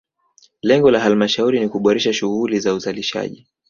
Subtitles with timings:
[0.61, 3.47] Lengo la halmashauri ni kuboresha shughuli za uzalishaji